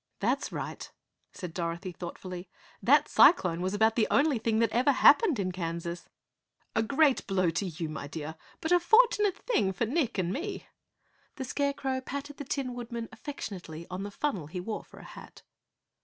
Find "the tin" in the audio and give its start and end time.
12.37-12.73